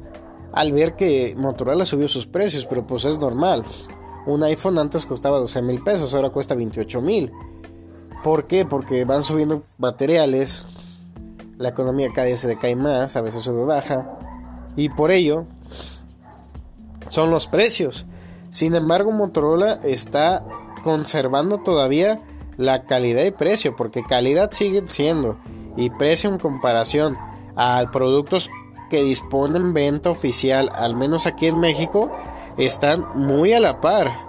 al 0.53 0.71
ver 0.71 0.95
que 0.95 1.35
Motorola 1.37 1.85
subió 1.85 2.07
sus 2.07 2.25
precios, 2.25 2.65
pero 2.65 2.87
pues 2.87 3.05
es 3.05 3.19
normal. 3.19 3.63
Un 4.25 4.43
iPhone 4.43 4.77
antes 4.79 5.05
costaba 5.05 5.39
12 5.39 5.61
mil 5.61 5.83
pesos, 5.83 6.13
ahora 6.13 6.29
cuesta 6.29 6.55
28 6.55 7.01
mil. 7.01 7.31
¿Por 8.23 8.47
qué? 8.47 8.65
Porque 8.65 9.05
van 9.05 9.23
subiendo 9.23 9.63
materiales, 9.77 10.65
la 11.57 11.69
economía 11.69 12.09
cada 12.13 12.27
día 12.27 12.37
se 12.37 12.47
decae 12.47 12.75
más, 12.75 13.15
a 13.15 13.21
veces 13.21 13.43
sube 13.43 13.63
baja, 13.65 14.17
y 14.75 14.89
por 14.89 15.11
ello 15.11 15.45
son 17.09 17.31
los 17.31 17.47
precios. 17.47 18.05
Sin 18.57 18.73
embargo, 18.73 19.11
Motorola 19.11 19.79
está 19.83 20.43
conservando 20.83 21.59
todavía 21.59 22.21
la 22.55 22.85
calidad 22.85 23.23
y 23.23 23.29
precio, 23.29 23.75
porque 23.75 24.01
calidad 24.01 24.49
sigue 24.49 24.81
siendo 24.87 25.37
y 25.75 25.91
precio 25.91 26.31
en 26.31 26.39
comparación 26.39 27.15
a 27.55 27.85
productos 27.91 28.49
que 28.89 29.03
disponen 29.03 29.75
venta 29.75 30.09
oficial, 30.09 30.71
al 30.73 30.95
menos 30.95 31.27
aquí 31.27 31.45
en 31.45 31.59
México, 31.59 32.11
están 32.57 33.05
muy 33.13 33.53
a 33.53 33.59
la 33.59 33.79
par. 33.79 34.25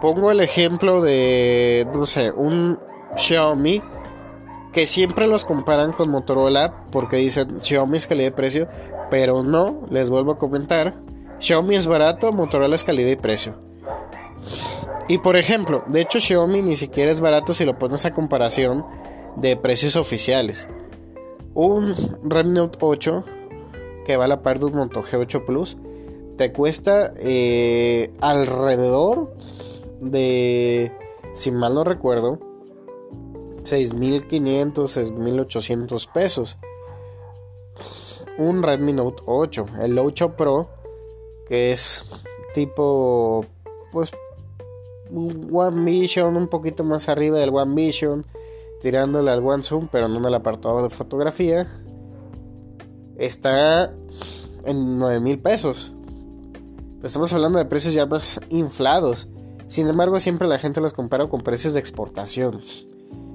Pongo 0.00 0.30
el 0.30 0.38
ejemplo 0.38 1.02
de, 1.02 1.88
no 1.92 2.06
sé, 2.06 2.30
un 2.30 2.78
Xiaomi 3.16 3.82
que 4.72 4.86
siempre 4.86 5.26
los 5.26 5.44
comparan 5.44 5.90
con 5.90 6.10
Motorola 6.10 6.84
porque 6.92 7.16
dicen 7.16 7.60
Xiaomi 7.60 7.96
es 7.96 8.06
calidad 8.06 8.28
de 8.28 8.36
precio, 8.36 8.68
pero 9.10 9.42
no, 9.42 9.80
les 9.90 10.10
vuelvo 10.10 10.30
a 10.30 10.38
comentar, 10.38 11.09
Xiaomi 11.40 11.74
es 11.74 11.86
barato, 11.86 12.32
Motorola 12.32 12.76
es 12.76 12.84
calidad 12.84 13.10
y 13.10 13.16
precio. 13.16 13.54
Y 15.08 15.18
por 15.18 15.36
ejemplo, 15.36 15.82
de 15.86 16.02
hecho 16.02 16.20
Xiaomi 16.20 16.62
ni 16.62 16.76
siquiera 16.76 17.10
es 17.10 17.20
barato 17.20 17.54
si 17.54 17.64
lo 17.64 17.78
pones 17.78 18.04
a 18.06 18.14
comparación 18.14 18.84
de 19.36 19.56
precios 19.56 19.96
oficiales. 19.96 20.68
Un 21.54 21.96
Redmi 22.22 22.52
Note 22.52 22.78
8 22.80 23.24
que 24.04 24.16
va 24.16 24.24
a 24.24 24.28
la 24.28 24.42
par 24.42 24.58
de 24.58 24.66
un 24.66 24.76
Moto 24.76 25.02
G8 25.02 25.44
Plus 25.44 25.76
te 26.36 26.52
cuesta 26.52 27.12
eh, 27.16 28.12
alrededor 28.20 29.34
de, 30.00 30.90
si 31.34 31.50
mal 31.50 31.74
no 31.74 31.84
recuerdo, 31.84 32.38
6.500, 33.62 34.72
6.800 34.72 36.12
pesos. 36.12 36.58
Un 38.38 38.62
Redmi 38.62 38.94
Note 38.94 39.22
8, 39.26 39.66
el 39.82 39.98
8 39.98 40.34
Pro 40.36 40.79
que 41.50 41.72
es 41.72 42.04
tipo, 42.54 43.44
pues, 43.90 44.12
One 45.12 45.84
Vision, 45.84 46.36
un 46.36 46.46
poquito 46.46 46.84
más 46.84 47.08
arriba 47.08 47.40
del 47.40 47.50
One 47.52 47.74
Vision, 47.74 48.24
tirándole 48.80 49.32
al 49.32 49.44
One 49.44 49.64
Zoom, 49.64 49.88
pero 49.90 50.06
no 50.06 50.18
en 50.18 50.26
el 50.26 50.34
apartado 50.34 50.80
de 50.80 50.90
fotografía, 50.90 51.66
está 53.16 53.92
en 54.64 55.00
9 55.00 55.18
mil 55.18 55.40
pesos. 55.40 55.92
Estamos 57.02 57.32
hablando 57.32 57.58
de 57.58 57.64
precios 57.64 57.94
ya 57.94 58.06
más 58.06 58.40
inflados. 58.50 59.26
Sin 59.66 59.88
embargo, 59.88 60.20
siempre 60.20 60.46
la 60.46 60.60
gente 60.60 60.80
los 60.80 60.94
compara 60.94 61.26
con 61.26 61.40
precios 61.40 61.74
de 61.74 61.80
exportación. 61.80 62.60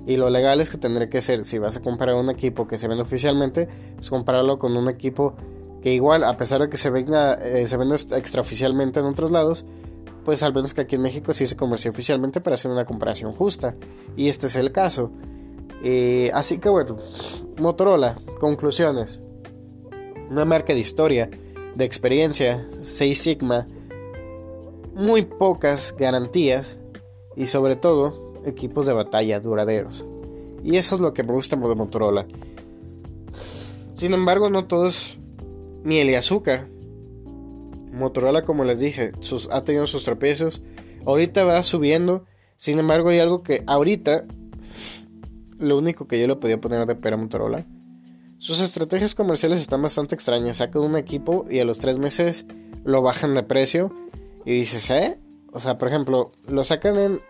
Y 0.07 0.15
lo 0.15 0.29
legal 0.29 0.61
es 0.61 0.69
que 0.69 0.77
tendré 0.77 1.09
que 1.09 1.21
ser, 1.21 1.43
si 1.43 1.57
vas 1.57 1.75
a 1.75 1.81
comprar 1.81 2.15
un 2.15 2.29
equipo 2.29 2.65
que 2.65 2.77
se 2.77 2.87
vende 2.87 3.03
oficialmente, 3.03 3.67
pues 3.95 4.09
compararlo 4.09 4.57
con 4.57 4.77
un 4.77 4.87
equipo 4.87 5.35
que 5.85 5.93
igual, 5.93 6.23
a 6.23 6.35
pesar 6.35 6.59
de 6.61 6.67
que 6.67 6.77
se 6.77 6.89
venga, 6.89 7.35
eh, 7.35 7.67
se 7.67 7.77
vende 7.77 7.93
extraoficialmente 7.93 8.99
en 8.99 9.05
otros 9.05 9.29
lados, 9.29 9.67
pues 10.23 10.41
al 10.41 10.51
menos 10.51 10.73
que 10.73 10.81
aquí 10.81 10.95
en 10.95 11.03
México 11.03 11.31
sí 11.31 11.45
se 11.45 11.55
comerció 11.55 11.91
oficialmente 11.91 12.41
para 12.41 12.55
hacer 12.55 12.71
una 12.71 12.85
comparación 12.85 13.33
justa. 13.33 13.75
Y 14.17 14.27
este 14.27 14.47
es 14.47 14.55
el 14.55 14.71
caso. 14.71 15.11
Eh, 15.83 16.31
así 16.33 16.57
que 16.57 16.69
bueno, 16.69 16.97
Motorola, 17.59 18.17
conclusiones. 18.39 19.21
Una 20.31 20.43
marca 20.43 20.73
de 20.73 20.79
historia, 20.79 21.29
de 21.75 21.85
experiencia, 21.85 22.67
6 22.79 23.21
Sigma, 23.21 23.67
muy 24.95 25.21
pocas 25.21 25.95
garantías 25.95 26.79
y 27.35 27.45
sobre 27.45 27.75
todo 27.75 28.33
equipos 28.43 28.87
de 28.87 28.93
batalla 28.93 29.39
duraderos. 29.39 30.03
Y 30.63 30.77
eso 30.77 30.95
es 30.95 31.01
lo 31.01 31.13
que 31.13 31.21
me 31.21 31.33
gusta 31.33 31.55
de 31.55 31.75
Motorola. 31.75 32.25
Sin 33.93 34.15
embargo, 34.15 34.49
no 34.49 34.65
todos 34.65 35.19
miel 35.85 36.09
y 36.09 36.15
azúcar. 36.15 36.67
Motorola, 37.93 38.43
como 38.43 38.65
les 38.65 38.79
dije, 38.79 39.13
sus, 39.21 39.47
ha 39.51 39.61
tenido 39.61 39.87
sus 39.87 40.03
tropiezos. 40.03 40.61
Ahorita 41.05 41.45
va 41.45 41.63
subiendo. 41.63 42.25
Sin 42.57 42.79
embargo, 42.79 43.09
hay 43.09 43.19
algo 43.19 43.43
que 43.43 43.63
ahorita, 43.67 44.25
lo 45.57 45.77
único 45.77 46.07
que 46.07 46.19
yo 46.19 46.27
le 46.27 46.35
podía 46.35 46.59
poner 46.59 46.85
de 46.85 46.95
pera 46.95 47.15
a 47.15 47.19
Motorola. 47.19 47.65
Sus 48.39 48.59
estrategias 48.59 49.15
comerciales 49.15 49.61
están 49.61 49.81
bastante 49.81 50.15
extrañas. 50.15 50.57
Sacan 50.57 50.81
un 50.81 50.97
equipo 50.97 51.45
y 51.49 51.59
a 51.59 51.65
los 51.65 51.79
tres 51.79 51.97
meses 51.97 52.45
lo 52.83 53.01
bajan 53.01 53.33
de 53.33 53.43
precio. 53.43 53.93
Y 54.45 54.51
dices, 54.51 54.89
¿eh? 54.91 55.17
O 55.53 55.59
sea, 55.59 55.77
por 55.77 55.87
ejemplo, 55.87 56.31
lo 56.47 56.63
sacan 56.63 56.97
en. 56.97 57.21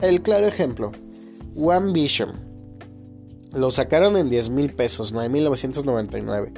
El 0.00 0.22
claro 0.22 0.46
ejemplo: 0.46 0.92
One 1.56 1.92
Vision. 1.92 2.46
Lo 3.52 3.72
sacaron 3.72 4.16
en 4.16 4.28
10 4.28 4.50
mil 4.50 4.72
pesos, 4.72 5.14
9.999. 5.14 6.52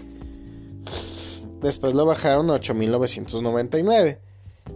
Después 1.60 1.94
lo 1.94 2.06
bajaron 2.06 2.50
a 2.50 2.54
8.999. 2.54 4.18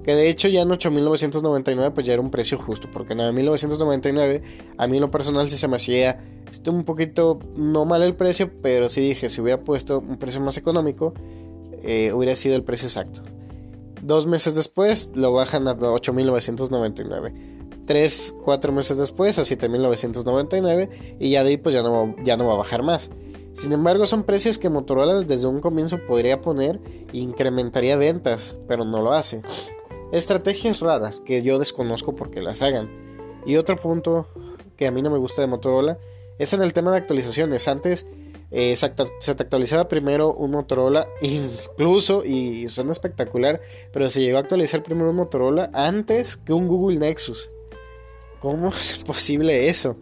Que 0.05 0.15
de 0.15 0.31
hecho 0.31 0.49
ya 0.49 0.63
en 0.63 0.71
8.999 0.71 1.93
pues 1.93 2.07
ya 2.07 2.15
era 2.15 2.23
un 2.23 2.31
precio 2.31 2.59
justo. 2.59 2.89
Porque 2.93 3.13
en 3.13 3.21
9.999 3.21 4.43
a 4.79 4.87
mí 4.87 4.99
lo 4.99 5.11
personal 5.11 5.49
sí 5.49 5.57
se 5.57 5.69
me 5.69 5.77
hacía 5.77 6.25
este, 6.51 6.71
un 6.71 6.85
poquito 6.85 7.39
no 7.57 7.85
mal 7.85 8.03
el 8.03 8.15
precio. 8.15 8.51
Pero 8.63 8.89
sí 8.89 9.01
dije, 9.01 9.29
si 9.29 9.41
hubiera 9.41 9.63
puesto 9.63 10.01
un 10.01 10.19
precio 10.19 10.41
más 10.41 10.57
económico, 10.57 11.15
eh, 11.83 12.13
hubiera 12.13 12.35
sido 12.37 12.57
el 12.57 12.65
precio 12.65 12.89
exacto. 12.89 13.23
Dos 14.03 14.27
meses 14.27 14.57
después 14.57 15.11
lo 15.15 15.33
bajan 15.33 15.69
a 15.69 15.77
8.999. 15.77 17.33
Tres, 17.87 18.37
cuatro 18.45 18.73
meses 18.73 18.99
después 18.99 19.39
a 19.39 19.43
7.999. 19.43 21.17
Y 21.21 21.31
ya 21.31 21.45
de 21.45 21.51
ahí 21.51 21.57
pues 21.57 21.75
ya 21.75 21.83
no, 21.83 22.17
ya 22.25 22.37
no 22.37 22.47
va 22.47 22.55
a 22.55 22.57
bajar 22.57 22.83
más. 22.83 23.11
Sin 23.53 23.73
embargo, 23.73 24.07
son 24.07 24.25
precios 24.25 24.59
que 24.59 24.71
Motorola 24.71 25.21
desde 25.21 25.47
un 25.47 25.61
comienzo 25.61 25.99
podría 26.07 26.41
poner 26.41 26.81
e 27.13 27.19
incrementaría 27.19 27.97
ventas, 27.97 28.57
pero 28.67 28.85
no 28.85 29.03
lo 29.03 29.13
hace. 29.13 29.43
Estrategias 30.11 30.81
raras 30.81 31.21
que 31.21 31.43
yo 31.43 31.59
desconozco 31.59 32.15
porque 32.15 32.43
las 32.43 32.63
hagan. 32.63 32.91
Y 33.45 33.57
otro 33.57 33.77
punto 33.77 34.29
que 34.77 34.87
a 34.87 34.91
mí 34.91 35.03
no 35.03 35.11
me 35.11 35.19
gusta 35.19 35.43
de 35.43 35.49
Motorola 35.49 35.99
es 36.39 36.53
en 36.53 36.63
el 36.63 36.73
tema 36.73 36.91
de 36.93 36.99
actualizaciones. 36.99 37.69
Antes 37.69 38.07
eh, 38.51 38.77
se, 38.77 38.87
actualizaba 38.87 39.89
primero 39.89 40.33
un 40.35 40.51
Motorola, 40.51 41.09
incluso, 41.23 42.25
y 42.25 42.69
suena 42.69 42.93
espectacular, 42.93 43.61
pero 43.93 44.11
se 44.11 44.21
llegó 44.21 44.37
a 44.37 44.41
actualizar 44.41 44.83
primero 44.83 45.11
un 45.11 45.17
Motorola 45.17 45.71
antes 45.73 46.37
que 46.37 46.53
un 46.53 46.69
Google 46.69 46.99
Nexus. 46.99 47.51
¿Cómo 48.41 48.69
es 48.77 48.99
posible 48.99 49.69
eso? 49.69 49.97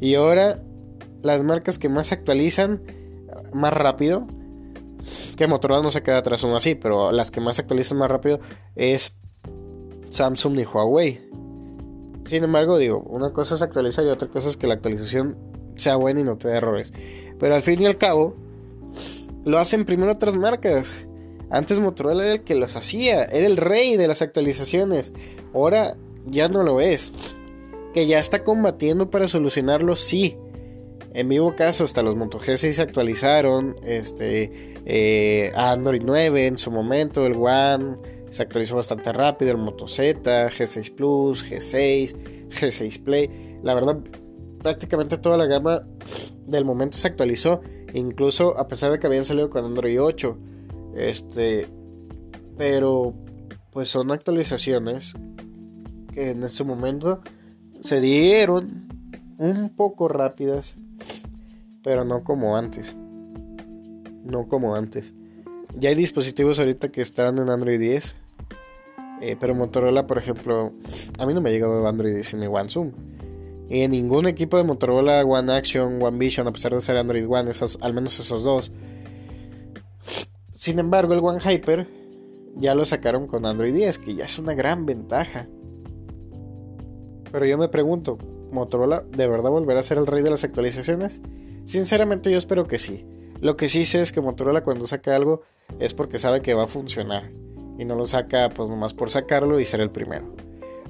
Y 0.00 0.14
ahora 0.14 0.62
las 1.26 1.42
marcas 1.44 1.78
que 1.78 1.88
más 1.88 2.08
se 2.08 2.14
actualizan 2.14 2.82
más 3.52 3.72
rápido, 3.72 4.26
que 5.36 5.46
Motorola 5.46 5.82
no 5.82 5.90
se 5.90 6.02
queda 6.02 6.18
atrás 6.18 6.44
aún 6.44 6.54
así, 6.54 6.74
pero 6.74 7.12
las 7.12 7.30
que 7.30 7.40
más 7.40 7.56
se 7.56 7.62
actualizan 7.62 7.98
más 7.98 8.10
rápido 8.10 8.40
es 8.74 9.16
Samsung 10.10 10.58
y 10.58 10.64
Huawei. 10.64 11.20
Sin 12.24 12.42
embargo, 12.42 12.78
digo, 12.78 13.00
una 13.00 13.32
cosa 13.32 13.54
es 13.54 13.62
actualizar 13.62 14.04
y 14.04 14.08
otra 14.08 14.28
cosa 14.28 14.48
es 14.48 14.56
que 14.56 14.66
la 14.66 14.74
actualización 14.74 15.36
sea 15.76 15.96
buena 15.96 16.20
y 16.20 16.24
no 16.24 16.36
te 16.36 16.48
dé 16.48 16.56
errores. 16.56 16.92
Pero 17.38 17.54
al 17.54 17.62
fin 17.62 17.80
y 17.80 17.86
al 17.86 17.96
cabo, 17.96 18.34
lo 19.44 19.58
hacen 19.58 19.84
primero 19.84 20.12
otras 20.12 20.36
marcas. 20.36 21.06
Antes 21.50 21.78
Motorola 21.78 22.24
era 22.24 22.32
el 22.32 22.42
que 22.42 22.56
los 22.56 22.74
hacía, 22.74 23.24
era 23.24 23.46
el 23.46 23.56
rey 23.56 23.96
de 23.96 24.08
las 24.08 24.22
actualizaciones. 24.22 25.12
Ahora 25.54 25.96
ya 26.26 26.48
no 26.48 26.64
lo 26.64 26.80
es. 26.80 27.12
Que 27.94 28.06
ya 28.06 28.18
está 28.18 28.42
combatiendo 28.42 29.10
para 29.10 29.28
solucionarlo, 29.28 29.94
sí. 29.94 30.36
En 31.12 31.28
vivo 31.28 31.54
caso, 31.56 31.84
hasta 31.84 32.02
los 32.02 32.16
Moto 32.16 32.38
G6 32.38 32.72
se 32.72 32.82
actualizaron. 32.82 33.76
Este, 33.82 34.74
eh, 34.84 35.52
Android 35.56 36.02
9 36.04 36.46
en 36.46 36.58
su 36.58 36.70
momento, 36.70 37.24
el 37.26 37.34
One 37.34 37.96
se 38.30 38.42
actualizó 38.42 38.76
bastante 38.76 39.12
rápido 39.12 39.52
el 39.52 39.58
Moto 39.58 39.88
Z, 39.88 40.50
G6 40.50 40.94
Plus, 40.94 41.50
G6, 41.50 42.48
G6 42.50 43.02
Play. 43.02 43.58
La 43.62 43.74
verdad, 43.74 43.98
prácticamente 44.62 45.18
toda 45.18 45.36
la 45.36 45.46
gama 45.46 45.82
del 46.46 46.64
momento 46.64 46.96
se 46.96 47.08
actualizó, 47.08 47.62
incluso 47.94 48.58
a 48.58 48.68
pesar 48.68 48.92
de 48.92 48.98
que 48.98 49.06
habían 49.06 49.24
salido 49.24 49.48
con 49.48 49.64
Android 49.64 50.00
8. 50.00 50.38
Este, 50.96 51.66
pero 52.56 53.14
pues 53.70 53.88
son 53.88 54.10
actualizaciones 54.10 55.14
que 56.12 56.30
en 56.30 56.42
ese 56.42 56.64
momento 56.64 57.20
se 57.80 58.00
dieron 58.00 58.88
un 59.38 59.68
poco 59.76 60.08
rápidas, 60.08 60.76
pero 61.86 62.04
no 62.04 62.24
como 62.24 62.56
antes. 62.56 62.96
No 64.24 64.48
como 64.48 64.74
antes. 64.74 65.14
Ya 65.78 65.90
hay 65.90 65.94
dispositivos 65.94 66.58
ahorita 66.58 66.88
que 66.88 67.00
están 67.00 67.38
en 67.38 67.48
Android 67.48 67.78
10. 67.78 68.16
Eh, 69.20 69.36
pero 69.38 69.54
Motorola, 69.54 70.04
por 70.04 70.18
ejemplo, 70.18 70.72
a 71.16 71.24
mí 71.24 71.32
no 71.32 71.40
me 71.40 71.50
ha 71.50 71.52
llegado 71.52 71.86
Android 71.86 72.12
10 72.12 72.34
ni 72.34 72.48
One 72.48 72.68
Zoom. 72.68 72.90
En 73.68 73.92
ningún 73.92 74.26
equipo 74.26 74.56
de 74.56 74.64
Motorola, 74.64 75.24
One 75.24 75.52
Action, 75.52 76.02
One 76.02 76.18
Vision, 76.18 76.48
a 76.48 76.52
pesar 76.52 76.74
de 76.74 76.80
ser 76.80 76.96
Android 76.96 77.24
One, 77.24 77.52
esos, 77.52 77.78
al 77.80 77.94
menos 77.94 78.18
esos 78.18 78.42
dos. 78.42 78.72
Sin 80.56 80.80
embargo, 80.80 81.14
el 81.14 81.20
One 81.20 81.38
Hyper 81.38 81.86
ya 82.56 82.74
lo 82.74 82.84
sacaron 82.84 83.28
con 83.28 83.46
Android 83.46 83.72
10, 83.72 83.98
que 84.00 84.16
ya 84.16 84.24
es 84.24 84.40
una 84.40 84.54
gran 84.54 84.86
ventaja. 84.86 85.46
Pero 87.30 87.46
yo 87.46 87.56
me 87.56 87.68
pregunto, 87.68 88.18
¿Motorola 88.50 89.04
de 89.08 89.28
verdad 89.28 89.50
volverá 89.50 89.78
a 89.78 89.84
ser 89.84 89.98
el 89.98 90.08
rey 90.08 90.24
de 90.24 90.30
las 90.30 90.42
actualizaciones? 90.42 91.22
Sinceramente 91.66 92.30
yo 92.30 92.38
espero 92.38 92.66
que 92.66 92.78
sí. 92.78 93.04
Lo 93.40 93.56
que 93.56 93.68
sí 93.68 93.84
sé 93.84 94.00
es 94.00 94.12
que 94.12 94.20
Motorola 94.20 94.62
cuando 94.62 94.86
saca 94.86 95.14
algo 95.14 95.42
es 95.78 95.92
porque 95.92 96.18
sabe 96.18 96.40
que 96.40 96.54
va 96.54 96.64
a 96.64 96.68
funcionar. 96.68 97.30
Y 97.78 97.84
no 97.84 97.96
lo 97.96 98.06
saca 98.06 98.48
pues 98.50 98.70
nomás 98.70 98.94
por 98.94 99.10
sacarlo 99.10 99.60
y 99.60 99.66
ser 99.66 99.80
el 99.80 99.90
primero. 99.90 100.34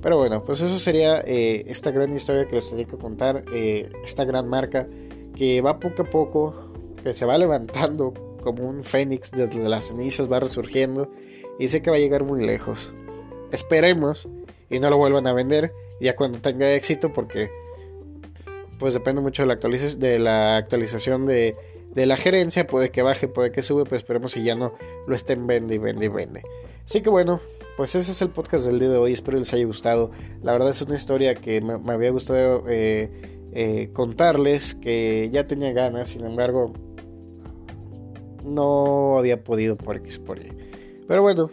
Pero 0.02 0.18
bueno, 0.18 0.44
pues 0.44 0.60
eso 0.60 0.78
sería 0.78 1.20
eh, 1.22 1.64
esta 1.66 1.90
gran 1.90 2.14
historia 2.14 2.46
que 2.46 2.54
les 2.54 2.68
tenía 2.68 2.84
que 2.84 2.96
contar. 2.96 3.44
Eh, 3.52 3.90
esta 4.04 4.24
gran 4.24 4.48
marca 4.48 4.86
que 5.34 5.60
va 5.62 5.80
poco 5.80 6.02
a 6.02 6.04
poco, 6.04 6.54
que 7.02 7.14
se 7.14 7.24
va 7.24 7.38
levantando 7.38 8.12
como 8.42 8.68
un 8.68 8.84
fénix 8.84 9.32
desde 9.32 9.66
las 9.68 9.88
cenizas, 9.88 10.30
va 10.30 10.38
resurgiendo. 10.38 11.10
Y 11.58 11.68
sé 11.68 11.80
que 11.80 11.90
va 11.90 11.96
a 11.96 12.00
llegar 12.00 12.22
muy 12.22 12.44
lejos. 12.44 12.92
Esperemos 13.50 14.28
y 14.68 14.78
no 14.78 14.90
lo 14.90 14.98
vuelvan 14.98 15.26
a 15.26 15.32
vender 15.32 15.72
ya 16.00 16.14
cuando 16.14 16.38
tenga 16.38 16.70
éxito 16.72 17.12
porque 17.12 17.50
pues 18.78 18.94
depende 18.94 19.20
mucho 19.20 19.42
de 19.42 19.48
la, 19.48 19.56
de 19.56 20.18
la 20.18 20.56
actualización 20.56 21.26
de 21.26 21.56
de 21.96 22.04
la 22.04 22.18
gerencia, 22.18 22.66
puede 22.66 22.90
que 22.90 23.00
baje, 23.00 23.26
puede 23.26 23.50
que 23.50 23.62
sube, 23.62 23.84
pero 23.84 23.96
esperemos 23.96 24.32
si 24.32 24.44
ya 24.44 24.54
no 24.54 24.74
lo 25.06 25.14
estén 25.14 25.46
vende 25.46 25.76
y 25.76 25.78
vende 25.78 26.04
y 26.04 26.08
vende. 26.08 26.42
Así 26.84 27.00
que 27.00 27.08
bueno, 27.08 27.40
pues 27.78 27.94
ese 27.94 28.12
es 28.12 28.20
el 28.20 28.28
podcast 28.28 28.66
del 28.66 28.78
día 28.78 28.90
de 28.90 28.98
hoy, 28.98 29.14
espero 29.14 29.38
les 29.38 29.52
haya 29.54 29.64
gustado. 29.64 30.10
La 30.42 30.52
verdad 30.52 30.68
es 30.68 30.82
una 30.82 30.94
historia 30.94 31.34
que 31.34 31.62
me, 31.62 31.90
había 31.90 32.10
gustado 32.10 32.64
eh, 32.68 33.10
eh, 33.52 33.88
contarles, 33.94 34.74
que 34.74 35.30
ya 35.32 35.46
tenía 35.46 35.72
ganas, 35.72 36.10
sin 36.10 36.26
embargo, 36.26 36.74
no 38.44 39.16
había 39.16 39.42
podido 39.42 39.78
por 39.78 39.96
X 39.96 40.18
por 40.18 40.38
Y. 40.38 40.52
Pero 41.08 41.22
bueno, 41.22 41.50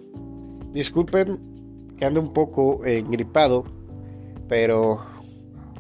disculpen 0.73 1.39
que 1.97 2.03
ando 2.03 2.19
un 2.19 2.33
poco 2.33 2.83
eh, 2.85 3.01
gripado, 3.07 3.63
pero 4.49 5.12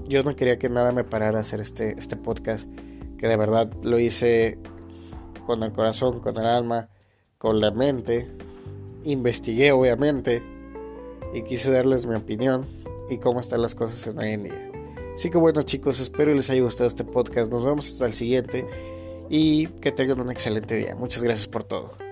yo 0.07 0.23
no 0.23 0.35
quería 0.35 0.57
que 0.57 0.69
nada 0.69 0.91
me 0.91 1.03
parara 1.03 1.37
a 1.37 1.41
hacer 1.41 1.61
este, 1.61 1.95
este 1.97 2.15
podcast 2.15 2.69
que 3.17 3.27
de 3.27 3.37
verdad 3.37 3.71
lo 3.83 3.99
hice 3.99 4.57
con 5.45 5.63
el 5.63 5.71
corazón, 5.71 6.19
con 6.19 6.37
el 6.37 6.45
alma, 6.45 6.89
con 7.37 7.59
la 7.59 7.71
mente. 7.71 8.29
Investigué 9.03 9.71
obviamente 9.71 10.41
y 11.33 11.43
quise 11.43 11.71
darles 11.71 12.05
mi 12.05 12.15
opinión 12.15 12.65
y 13.09 13.17
cómo 13.17 13.39
están 13.39 13.61
las 13.61 13.75
cosas 13.75 14.05
en 14.07 14.17
hoy 14.19 14.31
en 14.31 14.43
día. 14.43 14.71
Así 15.13 15.29
que 15.29 15.37
bueno 15.37 15.61
chicos, 15.61 15.99
espero 15.99 16.33
les 16.33 16.49
haya 16.49 16.61
gustado 16.61 16.87
este 16.87 17.03
podcast. 17.03 17.51
Nos 17.51 17.63
vemos 17.63 17.87
hasta 17.87 18.05
el 18.05 18.13
siguiente 18.13 18.65
y 19.29 19.67
que 19.67 19.91
tengan 19.91 20.19
un 20.19 20.31
excelente 20.31 20.75
día. 20.75 20.95
Muchas 20.95 21.23
gracias 21.23 21.47
por 21.47 21.63
todo. 21.63 22.02